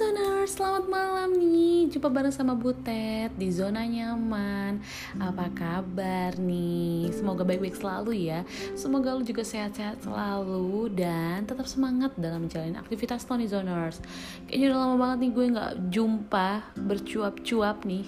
[0.00, 1.92] Zoners, selamat malam nih.
[1.92, 4.80] Jumpa bareng sama Butet di zona nyaman.
[5.20, 7.12] Apa kabar nih?
[7.12, 8.40] Semoga baik-baik selalu ya.
[8.72, 14.00] Semoga lu juga sehat-sehat selalu Dan tetap semangat dalam menjalani aktivitas nih Zoners.
[14.48, 16.48] Kayaknya udah lama banget nih gue gak jumpa
[16.80, 18.04] Bercuap-cuap nih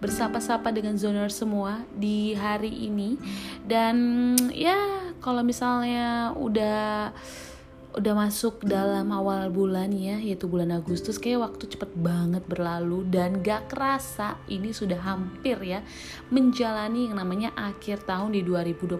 [0.00, 3.20] Bersapa-sapa dengan Zoners semua di hari ini.
[3.68, 7.12] Dan ya kalau misalnya udah
[7.92, 13.44] udah masuk dalam awal bulan ya yaitu bulan Agustus kayak waktu cepet banget berlalu dan
[13.44, 15.84] gak kerasa ini sudah hampir ya
[16.32, 18.96] menjalani yang namanya akhir tahun di 2021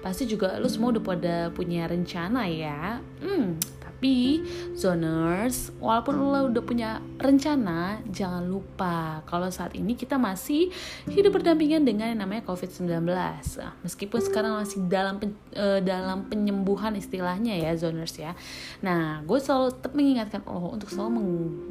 [0.00, 3.04] pasti juga lu semua udah pada punya rencana ya.
[3.20, 4.40] Hmm tapi
[4.72, 10.72] zoners, walaupun lo udah punya rencana, jangan lupa kalau saat ini kita masih
[11.04, 12.88] hidup berdampingan dengan yang namanya COVID-19.
[13.04, 18.32] Nah, meskipun sekarang masih dalam pen, uh, dalam penyembuhan istilahnya ya zoners ya.
[18.80, 21.20] Nah, gue selalu tetap mengingatkan lo untuk selalu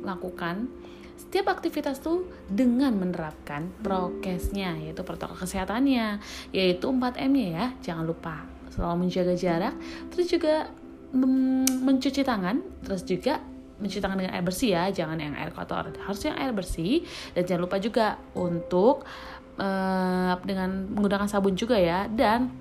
[0.05, 0.69] melakukan
[1.17, 6.21] setiap aktivitas tuh dengan menerapkan prokesnya yaitu protokol kesehatannya
[6.53, 9.75] yaitu 4M ya jangan lupa selalu menjaga jarak
[10.14, 10.71] terus juga
[11.83, 13.41] mencuci tangan terus juga
[13.79, 15.89] mencuci tangan dengan air bersih ya jangan yang air kotor.
[16.03, 17.02] Harus yang air bersih
[17.33, 19.07] dan jangan lupa juga untuk
[19.57, 22.05] uh, dengan menggunakan sabun juga ya.
[22.11, 22.52] Dan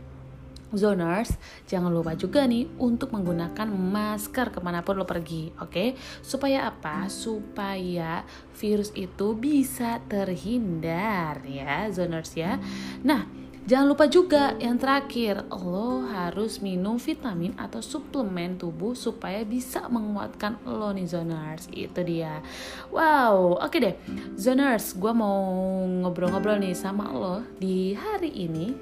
[0.69, 1.32] zoners
[1.64, 5.72] jangan lupa juga nih untuk menggunakan masker ke mana pun lo pergi oke?
[5.72, 5.88] Okay?
[6.20, 7.08] supaya apa?
[7.10, 8.22] Supaya
[8.54, 12.60] virus itu bisa terhindar ya zoners ya.
[13.02, 13.38] Nah
[13.69, 20.56] Jangan lupa juga yang terakhir, lo harus minum vitamin atau suplemen tubuh supaya bisa menguatkan
[20.64, 21.69] lo nih zoners.
[21.69, 22.41] Itu dia.
[22.88, 23.94] Wow, oke okay deh.
[24.41, 25.36] Zoners, gue mau
[25.84, 28.72] ngobrol-ngobrol nih sama lo di hari ini.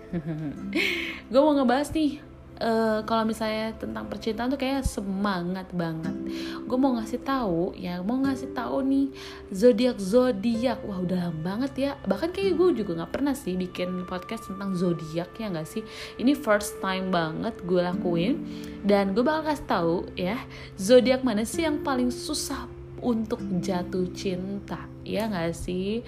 [1.34, 6.14] gue mau ngebahas nih uh, kalau misalnya tentang percintaan tuh kayak semangat banget.
[6.64, 9.06] Gue mau ngasih tahu ya, mau ngasih tahu nih
[9.52, 10.80] zodiak zodiak.
[10.84, 11.90] Wah udah lama banget ya.
[12.04, 15.82] Bahkan kayak gue juga nggak pernah sih bikin podcast tentang zodiak ya nggak sih.
[16.16, 18.42] Ini first time banget gue lakuin
[18.84, 20.36] dan gue bakal kasih tahu ya
[20.76, 22.68] zodiak mana sih yang paling susah
[23.00, 26.02] untuk jatuh cinta ya nggak sih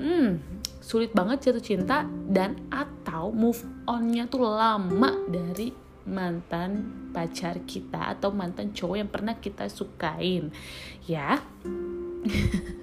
[0.00, 0.40] hmm
[0.80, 8.32] sulit banget jatuh cinta dan atau move onnya tuh lama dari mantan pacar kita atau
[8.32, 10.52] mantan cowok yang pernah kita sukain
[11.04, 11.40] ya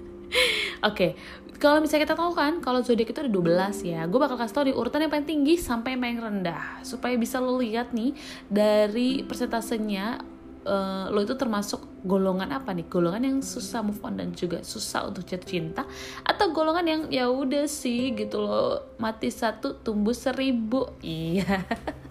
[0.78, 1.10] Oke, okay.
[1.58, 4.06] kalau misalnya kita tahu kan, kalau zodiak itu ada 12 ya.
[4.06, 6.86] Gue bakal kasih tau di urutan yang paling tinggi sampai yang paling rendah.
[6.86, 8.14] Supaya bisa lo lihat nih
[8.46, 10.22] dari persentasenya
[10.62, 12.86] uh, lo itu termasuk golongan apa nih?
[12.86, 15.82] Golongan yang susah move on dan juga susah untuk jatuh cinta
[16.22, 20.94] atau golongan yang ya udah sih gitu lo mati satu tumbuh seribu.
[21.02, 21.66] Iya.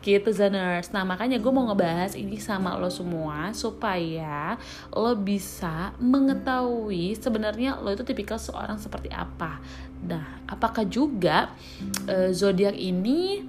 [0.00, 4.56] gitu Zaners nah makanya gue mau ngebahas ini sama lo semua supaya
[4.92, 9.60] lo bisa mengetahui sebenarnya lo itu tipikal seorang seperti apa.
[10.00, 11.52] Nah apakah juga
[12.08, 13.44] uh, zodiak ini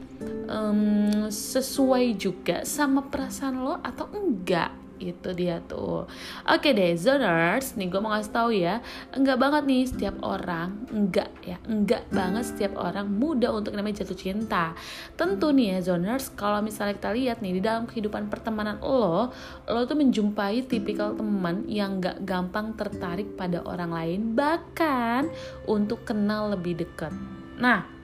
[0.51, 6.05] um, sesuai juga sama perasaan lo atau enggak itu dia tuh.
[6.45, 8.85] Oke deh zoners nih gue mau ngasih tahu ya
[9.17, 14.17] enggak banget nih setiap orang enggak ya enggak banget setiap orang mudah untuk namanya jatuh
[14.17, 14.77] cinta.
[15.17, 19.33] Tentu nih ya zoners kalau misalnya kita lihat nih di dalam kehidupan pertemanan lo
[19.65, 25.31] lo tuh menjumpai tipikal teman yang enggak gampang tertarik pada orang lain bahkan
[25.65, 27.13] untuk kenal lebih dekat.
[27.57, 28.00] Nah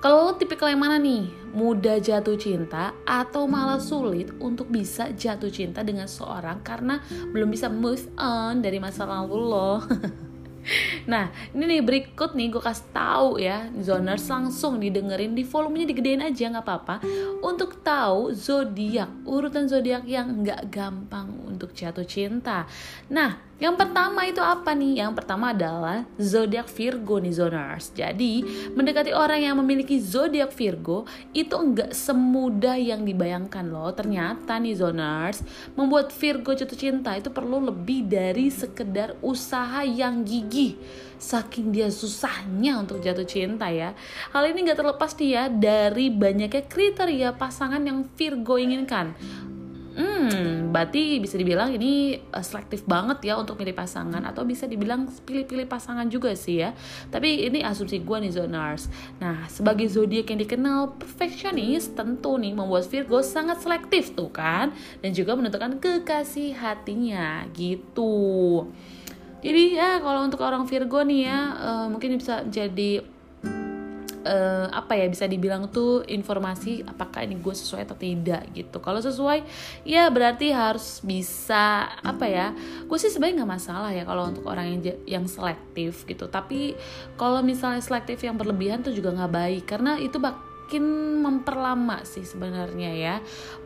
[0.00, 1.28] kalau lo tipikal yang mana nih?
[1.52, 7.04] Mudah jatuh cinta atau malah sulit untuk bisa jatuh cinta dengan seorang karena
[7.36, 9.72] belum bisa move on dari masa lalu lo?
[11.08, 16.20] Nah, ini nih berikut nih gue kasih tahu ya, zoners langsung didengerin di volumenya digedein
[16.20, 16.96] aja nggak apa-apa
[17.40, 22.64] untuk tahu zodiak urutan zodiak yang nggak gampang untuk jatuh cinta.
[23.12, 25.04] Nah, yang pertama itu apa nih?
[25.04, 27.92] Yang pertama adalah zodiak Virgo nih zoners.
[27.92, 28.40] Jadi,
[28.72, 31.04] mendekati orang yang memiliki zodiak Virgo
[31.36, 33.92] itu enggak semudah yang dibayangkan loh.
[33.92, 35.44] Ternyata nih zoners,
[35.76, 40.80] membuat Virgo jatuh cinta itu perlu lebih dari sekedar usaha yang gigih.
[41.20, 43.92] Saking dia susahnya untuk jatuh cinta ya.
[44.32, 49.12] Hal ini nggak terlepas dia dari banyaknya kriteria pasangan yang Virgo inginkan
[49.90, 55.10] Hmm, berarti bisa dibilang ini uh, selektif banget ya untuk milih pasangan atau bisa dibilang
[55.26, 56.70] pilih-pilih pasangan juga sih ya.
[57.10, 58.86] Tapi ini asumsi gue nih zoners.
[59.18, 64.70] Nah, sebagai zodiak yang dikenal perfeksionis, tentu nih membuat Virgo sangat selektif tuh kan,
[65.02, 68.64] dan juga menentukan kekasih hatinya gitu.
[69.40, 73.02] Jadi ya kalau untuk orang Virgo nih ya, uh, mungkin bisa jadi
[74.24, 78.78] uh, apa ya bisa dibilang tuh informasi apakah ini gue sesuai atau tidak gitu.
[78.82, 79.44] Kalau sesuai
[79.86, 82.52] ya berarti harus bisa apa ya
[82.84, 86.28] gue sih sebenarnya nggak masalah ya kalau untuk orang yang yang selektif gitu.
[86.28, 86.74] Tapi
[87.14, 90.86] kalau misalnya selektif yang berlebihan tuh juga nggak baik karena itu bak makin
[91.18, 93.14] memperlama sih sebenarnya ya.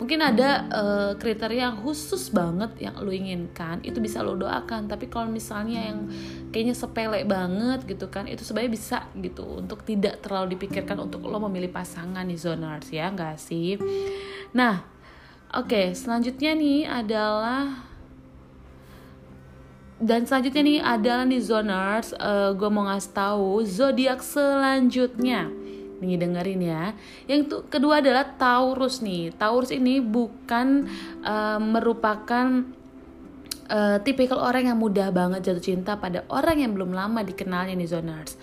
[0.01, 4.89] Mungkin ada uh, kriteria khusus banget yang lo inginkan itu bisa lo doakan.
[4.89, 6.09] Tapi kalau misalnya yang
[6.49, 11.37] kayaknya sepele banget gitu kan itu sebenarnya bisa gitu untuk tidak terlalu dipikirkan untuk lo
[11.45, 13.77] memilih pasangan nih zoners ya nggak sih?
[14.57, 14.89] Nah
[15.53, 17.85] oke okay, selanjutnya nih adalah
[20.01, 25.64] dan selanjutnya nih adalah nih zoners uh, eh, gue mau ngasih tahu zodiak selanjutnya
[26.01, 26.85] nih dengerin ya.
[27.31, 29.35] Yang itu kedua adalah Taurus nih.
[29.35, 30.89] Taurus ini bukan
[31.23, 32.65] uh, merupakan
[33.71, 37.89] uh, tipikal orang yang mudah banget jatuh cinta pada orang yang belum lama dikenalnya nih
[37.89, 38.37] zoners.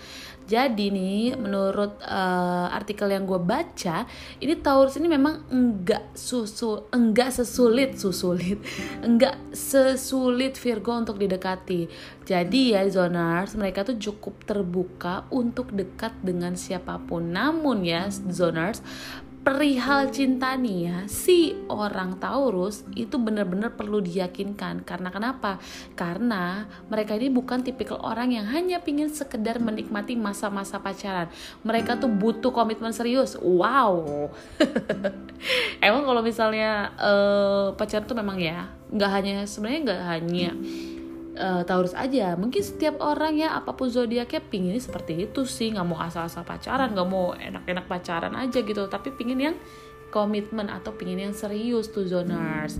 [0.51, 4.03] Jadi nih menurut uh, artikel yang gue baca,
[4.43, 8.59] ini Taurus ini memang enggak susu enggak sesulit susulit,
[9.07, 11.87] enggak sesulit Virgo untuk didekati.
[12.27, 17.31] Jadi ya zoners, mereka tuh cukup terbuka untuk dekat dengan siapa pun.
[17.31, 18.83] Namun ya zoners,
[19.41, 24.85] perihal cinta nih ya si orang Taurus itu benar-benar perlu diyakinkan.
[24.85, 25.57] Karena kenapa?
[25.97, 31.33] Karena mereka ini bukan tipikal orang yang hanya pingin sekedar menikmati masa-masa pacaran.
[31.65, 33.33] Mereka tuh butuh komitmen serius.
[33.41, 34.29] Wow.
[35.85, 40.49] Emang kalau misalnya uh, pacaran tuh memang ya nggak hanya sebenarnya nggak hanya
[41.41, 42.37] uh, Taurus aja.
[42.37, 45.73] Mungkin setiap orang ya apa pun zodiaknya pingin seperti itu sih.
[45.73, 48.85] Nggak mau asal-asal pacaran nggak mau enak-enak pacaran aja gitu.
[48.85, 49.55] Tapi pingin yang
[50.11, 52.77] komitmen atau pingin yang serius tuh zoners.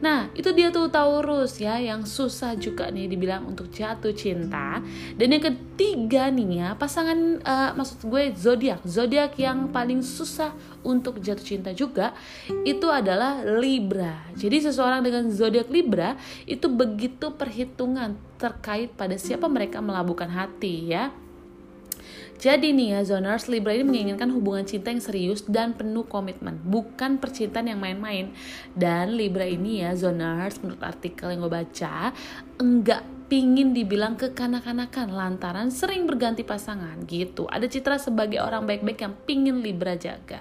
[0.00, 4.80] Nah, itu dia tuh Taurus ya yang susah juga nih dibilang untuk jatuh cinta.
[5.14, 8.80] Dan yang ketiga nih ya, pasangan uh, maksud gue zodiak.
[8.88, 12.16] Zodiak yang paling susah untuk jatuh cinta juga
[12.64, 14.24] itu adalah Libra.
[14.32, 16.16] Jadi seseorang dengan zodiak Libra
[16.48, 21.12] itu begitu perhitungan terkait pada siapa mereka melabuhkan hati ya.
[22.40, 27.20] Jadi nih ya zoners, Libra ini menginginkan hubungan cinta yang serius dan penuh komitmen, bukan
[27.20, 28.32] percintaan yang main-main.
[28.72, 32.16] Dan Libra ini ya zoners, menurut artikel yang gue baca,
[32.56, 37.44] enggak pingin dibilang kekanak-kanakan lantaran sering berganti pasangan gitu.
[37.44, 40.40] Ada citra sebagai orang baik-baik yang pingin Libra jaga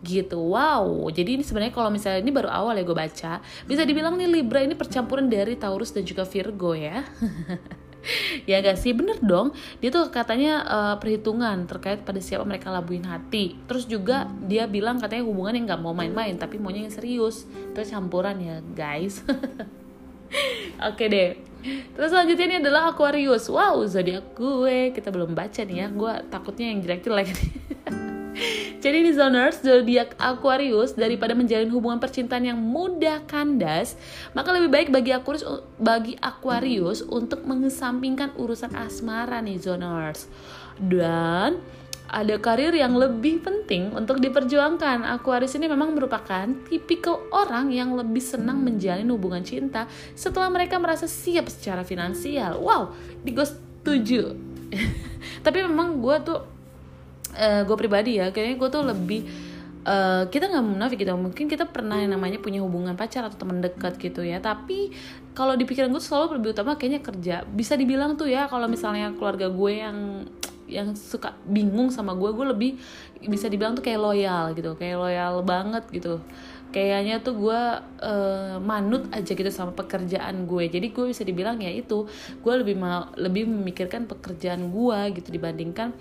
[0.00, 4.16] gitu wow jadi ini sebenarnya kalau misalnya ini baru awal ya gue baca bisa dibilang
[4.16, 7.04] nih Libra ini percampuran dari Taurus dan juga Virgo ya
[8.50, 8.92] ya gak sih?
[8.96, 9.52] Bener dong.
[9.78, 13.56] Dia tuh katanya uh, perhitungan terkait pada siapa mereka labuin hati.
[13.68, 17.44] Terus juga dia bilang katanya hubungan yang nggak mau main-main tapi maunya yang serius.
[17.76, 19.22] Terus campuran ya guys.
[20.80, 21.30] Oke okay deh.
[21.92, 23.52] Terus selanjutnya ini adalah Aquarius.
[23.52, 24.96] Wow zodiak gue.
[24.96, 25.86] Kita belum baca nih ya.
[25.92, 27.28] Gue takutnya yang jelek-jelek
[28.84, 33.98] Jadi di zoners zodiak Aquarius daripada menjalin hubungan percintaan yang mudah kandas,
[34.32, 35.44] maka lebih baik bagi Aquarius
[35.76, 40.30] bagi Aquarius untuk mengesampingkan urusan asmara nih zoners.
[40.80, 41.60] Dan
[42.10, 45.06] ada karir yang lebih penting untuk diperjuangkan.
[45.06, 49.86] Aquarius ini memang merupakan tipikal orang yang lebih senang menjalin hubungan cinta
[50.18, 52.58] setelah mereka merasa siap secara finansial.
[52.58, 54.34] Wow, di gue setuju.
[55.46, 56.59] Tapi memang gue tuh
[57.34, 59.20] uh, eh, gue pribadi ya kayaknya gue tuh lebih
[59.84, 61.12] uh, kita nggak munafik gitu.
[61.16, 64.42] Mungkin kita pernah yang namanya punya hubungan pacar atau teman dekat gitu ya.
[64.42, 64.92] Tapi
[65.32, 67.36] kalau di pikiran gue selalu lebih utama kayaknya kerja.
[67.48, 69.98] Bisa dibilang tuh ya kalau misalnya keluarga gue yang
[70.70, 72.70] yang suka bingung sama gue gue lebih
[73.26, 76.22] bisa dibilang tuh kayak loyal gitu kayak loyal banget gitu
[76.70, 77.60] kayaknya tuh gue
[78.02, 80.70] uh, manut aja gitu sama pekerjaan gue.
[80.70, 82.06] Jadi gue bisa dibilang ya itu
[82.40, 85.92] gue lebih mau lebih memikirkan pekerjaan gue gitu dibandingkan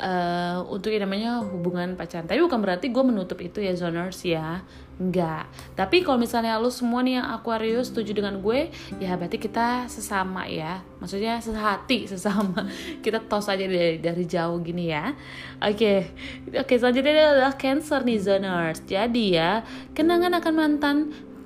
[0.00, 2.28] uh, untuk yang namanya hubungan pacaran.
[2.28, 4.62] Tapi bukan berarti gue menutup itu ya zoners ya
[4.98, 5.46] Enggak.
[5.78, 8.66] Tapi kalau misalnya lu semua nih yang Aquarius setuju dengan gue,
[8.98, 10.82] ya berarti kita sesama ya.
[10.98, 12.66] Maksudnya sehati, sesama.
[12.98, 15.14] Kita tos aja dari dari jauh gini ya.
[15.62, 15.78] Oke.
[15.78, 15.98] Okay.
[16.50, 18.82] Oke, okay, selanjutnya adalah Cancer nih zoners.
[18.90, 19.62] Jadi ya,
[19.94, 20.96] kenangan akan mantan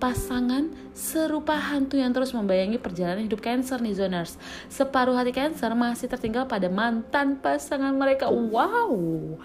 [0.01, 4.41] pasangan serupa hantu yang terus membayangi perjalanan hidup Cancer nih zoners.
[4.73, 8.33] Separuh hati Cancer masih tertinggal pada mantan pasangan mereka.
[8.33, 9.37] Wow.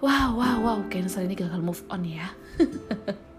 [0.00, 2.30] Wow, wow, wow, Cancer ini gagal move on ya.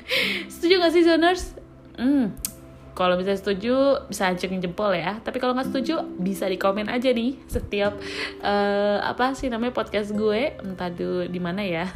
[0.52, 1.56] setuju gak sih zoners?
[1.96, 2.52] Hmm
[2.92, 5.18] kalau bisa setuju bisa acungin jempol ya.
[5.24, 7.98] Tapi kalau nggak setuju bisa di komen aja nih setiap
[8.44, 10.60] uh, apa sih namanya podcast gue.
[10.60, 10.92] Entah
[11.26, 11.88] di mana ya.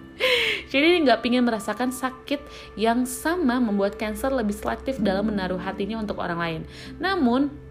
[0.72, 2.40] Jadi nggak pingin merasakan sakit
[2.78, 6.62] yang sama membuat cancer lebih selektif dalam menaruh hatinya untuk orang lain.
[7.00, 7.65] Namun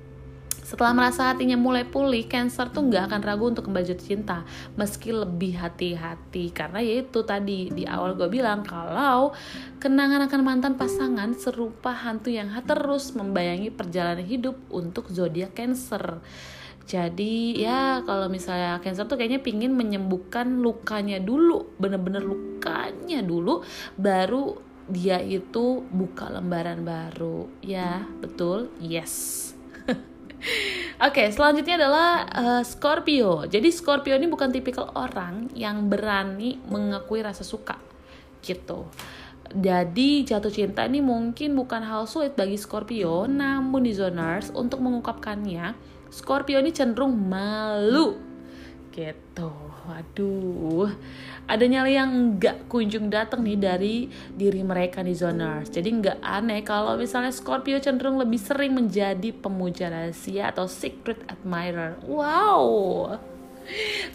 [0.65, 4.41] Setelah merasa hatinya mulai pulih, Cancer tuh nggak akan ragu untuk kembali jatuh cinta,
[4.73, 6.49] meski lebih hati-hati.
[6.49, 9.29] Karena ya itu tadi di awal gue bilang kalau
[9.77, 16.17] kenangan akan mantan pasangan serupa hantu yang terus membayangi perjalanan hidup untuk zodiak Cancer.
[16.89, 23.61] Jadi ya kalau misalnya Cancer tuh kayaknya pingin menyembuhkan lukanya dulu, bener-bener lukanya dulu,
[24.01, 24.57] baru
[24.89, 27.45] dia itu buka lembaran baru.
[27.61, 29.54] Ya betul, yes.
[30.95, 33.43] Oke, okay, selanjutnya adalah uh, Scorpio.
[33.49, 37.75] Jadi Scorpio ini bukan tipikal orang yang berani mengakui rasa suka,
[38.39, 38.87] gitu.
[39.51, 45.75] Jadi jatuh cinta ini mungkin bukan hal sulit bagi Scorpio, namun di zoners untuk mengungkapkannya,
[46.09, 48.15] Scorpio ini cenderung malu,
[48.95, 49.51] gitu.
[49.85, 50.89] Waduh,
[51.45, 53.95] ada nyali yang nggak kunjung datang nih dari
[54.33, 55.69] diri mereka nih zoners.
[55.69, 61.99] Jadi nggak aneh kalau misalnya Scorpio cenderung lebih sering menjadi pemuja rahasia atau secret admirer.
[62.07, 63.19] Wow.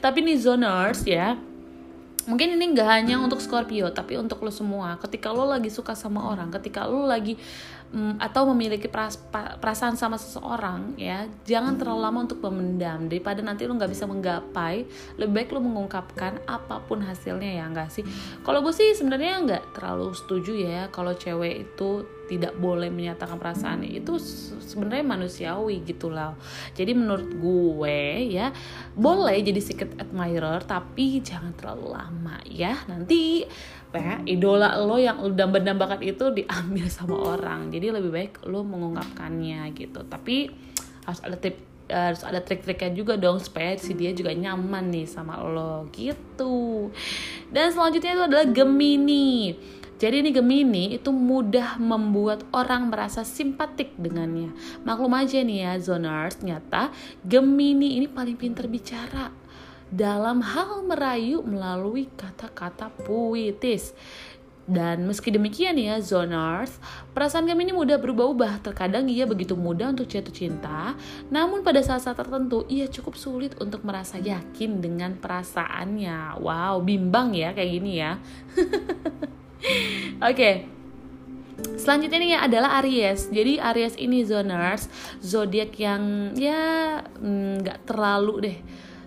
[0.01, 1.37] Tapi nih zoners ya,
[2.31, 4.95] mungkin ini nggak hanya untuk Scorpio tapi untuk lo semua.
[5.03, 7.35] Ketika lo lagi suka sama orang ketika lo lagi
[7.91, 13.11] mm, atau memiliki peras, perasaan sama seseorang ya jangan terlalu lama untuk memendam.
[13.11, 14.87] Daripada nanti lo nggak bisa menggapai
[15.19, 18.07] lebih baik lo mengungkapkan apa pun hasilnya ya enggak sih?
[18.47, 23.83] Kalau gue sih sebenarnya nggak terlalu setuju ya kalau cewek itu tidak boleh menyatakan perasaan
[23.83, 24.23] itu
[24.63, 26.39] sebenarnya manusiawi gitu loh
[26.79, 28.55] jadi menurut gue ya
[28.95, 32.77] boleh jadi secret admirer tapi jangan terlalu lama ya.
[32.87, 33.43] Nanti
[33.91, 37.75] ya idola lo yang udah berdambakan itu diambil sama orang.
[37.75, 40.07] Jadi lebih baik lo mengungkapkannya gitu.
[40.07, 40.47] Tapi
[41.07, 41.57] harus ada tip
[41.91, 46.89] harus ada trik-triknya juga dong supaya si dia juga nyaman nih sama lo gitu.
[47.51, 49.59] Dan selanjutnya itu adalah Gemini
[50.01, 54.49] jadi ini Gemini itu mudah membuat orang merasa simpatik dengannya.
[54.81, 56.89] Maklum aja nih ya zoners, nyata
[57.21, 59.29] Gemini ini paling pintar bicara
[59.93, 63.93] dalam hal merayu melalui kata-kata puitis.
[64.65, 66.81] Dan meski demikian ya zoners,
[67.13, 68.65] perasaan Gemini mudah berubah-ubah.
[68.65, 70.97] Terkadang ia begitu mudah untuk jatuh cinta,
[71.29, 76.41] namun pada saat-saat tertentu ia cukup sulit untuk merasa yakin dengan perasaannya.
[76.41, 78.17] Wow, bimbang ya kayak gini ya.
[80.31, 80.37] Oke.
[80.37, 80.55] Okay.
[81.77, 83.29] Selanjutnya nih adalah Aries.
[83.29, 84.89] Jadi Aries ini zoners,
[85.21, 88.59] zodiak yang ya mm, nggak mm, terlalu deh.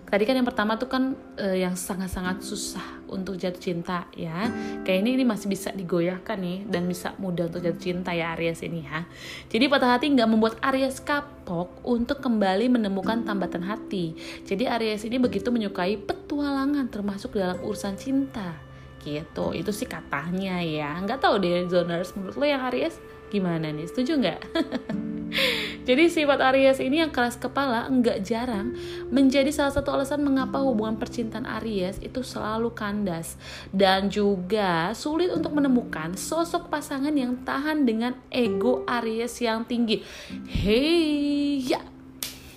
[0.04, 4.46] Tadi kan yang pertama tuh kan uh, yang sangat-sangat susah untuk jatuh cinta ya.
[4.86, 8.62] Kayak ini ini masih bisa digoyahkan nih dan bisa mudah untuk jatuh cinta ya Aries
[8.62, 9.02] ini ya.
[9.50, 14.14] Jadi patah hati nggak membuat Aries kapok untuk kembali menemukan tambatan hati.
[14.46, 18.73] Jadi Aries ini begitu menyukai petualangan termasuk dalam urusan cinta
[19.04, 19.52] gitu.
[19.52, 20.96] Itu sih katanya ya.
[21.04, 22.96] Nggak tahu deh zoners menurut lo yang Aries
[23.28, 23.84] gimana nih?
[23.84, 24.40] Setuju nggak?
[25.88, 28.72] Jadi sifat Aries ini yang keras kepala nggak jarang
[29.12, 33.36] menjadi salah satu alasan mengapa hubungan percintaan Aries itu selalu kandas
[33.68, 40.00] dan juga sulit untuk menemukan sosok pasangan yang tahan dengan ego Aries yang tinggi.
[40.48, 41.84] Hei ya.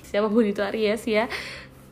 [0.08, 1.28] Siapa pun itu Aries ya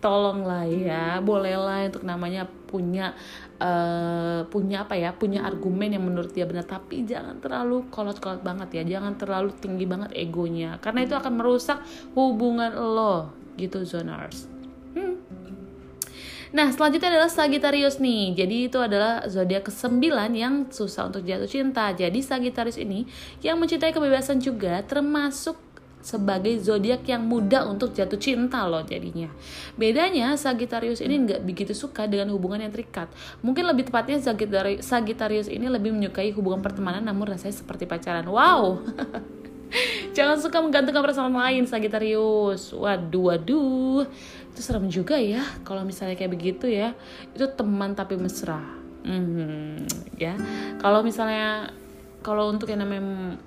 [0.06, 3.18] tolonglah ya bolehlah untuk namanya punya
[3.58, 8.70] uh, punya apa ya punya argumen yang menurut dia benar tapi jangan terlalu kolot-kolot banget
[8.78, 11.82] ya jangan terlalu tinggi banget egonya karena itu akan merusak
[12.14, 14.46] hubungan lo gitu zoners
[14.94, 15.18] hmm.
[16.56, 18.32] Nah, selanjutnya adalah Sagittarius nih.
[18.32, 20.08] Jadi itu adalah zodiak ke-9
[20.40, 21.92] yang susah untuk jatuh cinta.
[21.92, 23.04] Jadi Sagittarius ini
[23.44, 25.65] yang mencintai kebebasan juga termasuk
[26.06, 29.26] sebagai zodiak yang mudah untuk jatuh cinta loh jadinya.
[29.74, 33.10] Bedanya Sagittarius ini nggak begitu suka dengan hubungan yang terikat.
[33.42, 34.22] Mungkin lebih tepatnya
[34.86, 38.30] Sagittarius, ini lebih menyukai hubungan pertemanan namun rasanya seperti pacaran.
[38.30, 38.86] Wow.
[40.16, 42.70] Jangan suka menggantungkan perasaan lain Sagittarius.
[42.70, 44.06] Waduh, waduh.
[44.54, 46.94] Itu serem juga ya kalau misalnya kayak begitu ya.
[47.34, 48.62] Itu teman tapi mesra.
[49.02, 49.90] Hmm,
[50.22, 50.38] ya.
[50.78, 51.74] Kalau misalnya
[52.22, 53.38] kalau untuk yang namanya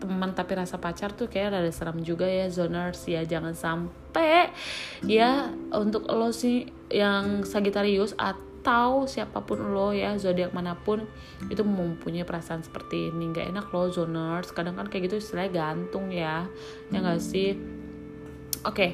[0.00, 4.48] teman tapi rasa pacar tuh kayak ada serem juga ya zoners ya jangan sampai
[5.04, 11.04] ya untuk lo sih yang Sagittarius atau siapa pun lo ya zodiak mana pun
[11.52, 13.32] itu mempunyai perasaan seperti ini.
[13.32, 14.52] Nggak enak lo zoners.
[14.56, 16.48] Kadang kan kayak gitu istilahnya gantung ya
[16.88, 17.56] ya nggak sih?
[18.64, 18.90] Oke okay,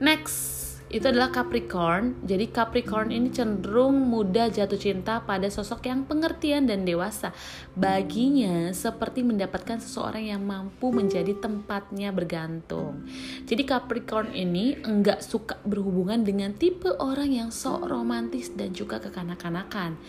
[0.00, 2.24] next itu adalah Capricorn.
[2.24, 7.36] Jadi Capricorn ini cenderung mudah jatuh cinta pada sosok yang pengertian dan dewasa.
[7.76, 13.04] Baginya seperti mendapatkan seseorang yang mampu menjadi tempatnya bergantung.
[13.44, 20.00] Jadi Capricorn ini enggak suka berhubungan dengan tipe orang yang sok romantis dan juga kekanak-kanakan.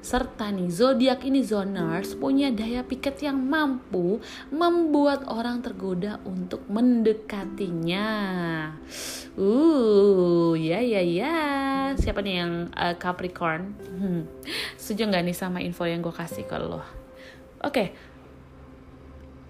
[0.00, 8.08] Serta nih zodiak ini zoners punya daya piket yang mampu membuat orang tergoda untuk mendekatinya.
[9.36, 11.36] Uh, ya ya ya.
[11.96, 13.76] Siapa nih yang uh, Capricorn?
[13.96, 14.22] Hmm.
[14.80, 16.80] Setuju nggak nih sama info yang gue kasih ke lo?
[16.80, 16.84] Oke,
[17.64, 17.88] okay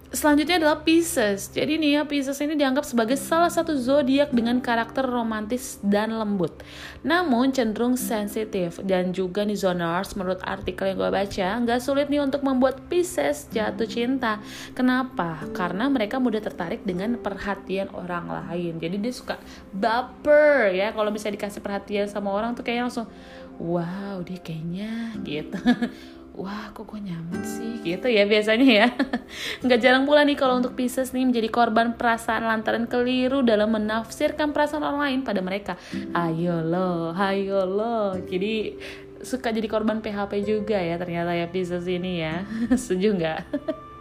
[0.07, 1.51] Selanjutnya adalah Pisces.
[1.51, 6.63] Jadi nih ya Pisces ini dianggap sebagai salah satu zodiak dengan karakter romantis dan lembut.
[7.03, 12.23] Namun cenderung sensitif dan juga nih zoners menurut artikel yang gue baca nggak sulit nih
[12.23, 14.39] untuk membuat Pisces jatuh cinta.
[14.71, 15.43] Kenapa?
[15.51, 18.79] Karena mereka mudah tertarik dengan perhatian orang lain.
[18.79, 19.35] Jadi dia suka
[19.75, 23.11] baper ya kalau misalnya dikasih perhatian sama orang tuh kayak langsung
[23.57, 25.57] wow dia kayaknya gitu
[26.37, 27.81] wah kok gue nyaman sih?
[27.81, 28.87] Gitu ya biasanya ya.
[29.65, 34.53] Nggak jarang pula nih kalau untuk Pisces nih menjadi korban perasaan lantaran keliru dalam menafsirkan
[34.53, 35.73] perasaan orang lain pada mereka.
[36.13, 38.77] Ayo lo ayo lo jadi
[39.25, 42.45] suka jadi korban PHP juga ya ternyata ya Pisces ini ya.
[42.81, 43.39] Setuju nggak?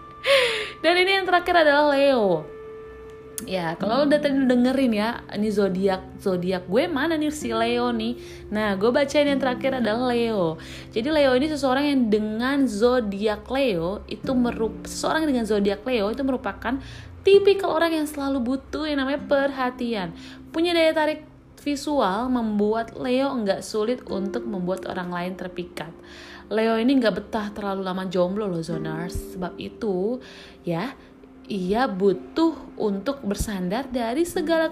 [0.85, 2.55] Dan ini yang terakhir adalah Leo
[3.45, 8.16] Ya, kalau udah tadi dengerin ya, ini zodiak zodiak gue mana nih si Leo nih?
[8.49, 10.57] Nah, gue bacain yang terakhir adalah Leo.
[10.88, 16.25] Jadi Leo ini seseorang yang dengan zodiak Leo itu merup seseorang dengan zodiak Leo itu
[16.25, 16.81] merupakan
[17.28, 20.16] tipikal orang yang selalu butuh yang namanya perhatian.
[20.49, 21.21] Punya daya tarik
[21.61, 25.93] visual membuat Leo nggak sulit untuk membuat orang lain terpikat.
[26.47, 29.35] Leo ini nggak betah terlalu lama jomblo loh zoners.
[29.35, 30.23] Sebab itu
[30.62, 30.95] ya
[31.46, 34.68] ia butuh untuk bersandar dari segala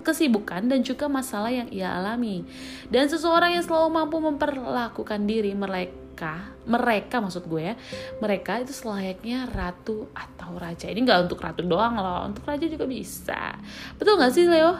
[0.00, 2.46] kesibukan dan juga masalah yang ia alami.
[2.88, 7.74] Dan seseorang yang selalu mampu memperlakukan diri mereka, mereka maksud gue ya,
[8.22, 10.86] mereka itu selayaknya ratu atau raja.
[10.86, 13.58] Ini nggak untuk ratu doang loh, untuk raja juga bisa.
[13.98, 14.72] Betul nggak sih Leo?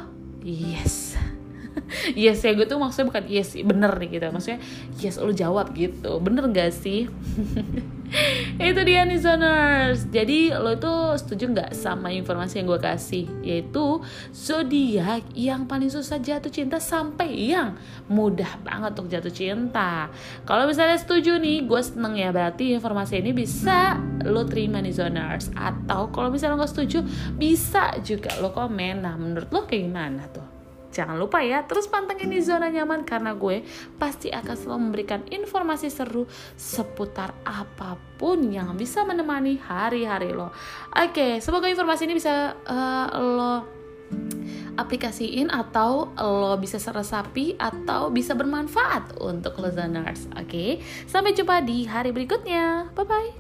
[0.43, 1.19] Yes.
[2.19, 4.61] yes ya gue tuh maksudnya bukan yes bener nih gitu maksudnya
[5.03, 7.11] yes lo jawab gitu bener gak sih
[8.71, 13.25] itu dia nih zoners jadi lo tuh setuju nggak sama informasi yang gue kasih?
[13.43, 17.75] Yaitu zodiak yang paling susah jatuh cinta sampai yang
[18.07, 20.09] mudah banget untuk jatuh cinta.
[20.47, 22.31] Kalau misalnya setuju nih gue seneng ya.
[22.31, 26.99] Berarti informasi ini bisa lo terima nih zoners atau kalau misalnya lo nggak setuju
[27.35, 29.03] bisa juga lo komen.
[29.03, 30.54] Nah menurut lo kayak gimana tuh
[30.95, 33.67] Jangan lupa ya, terus pantengin di zona nyaman karena gue
[33.99, 40.55] pasti akan selalu memberikan informasi seru seputar apa pun yang bisa menemani hari-hari lo.
[40.95, 43.55] Oke, semoga informasi ini bisa uh, lo
[44.75, 50.31] aplikasiin atau lo bisa seresapi atau bisa bermanfaat untuk lo zoners.
[50.39, 52.95] Oke, sampai jumpa di hari berikutnya.
[52.95, 53.31] Bye bye.